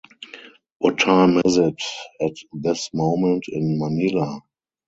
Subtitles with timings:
[0.79, 1.79] What time is it
[2.23, 4.41] at this moment in Manila?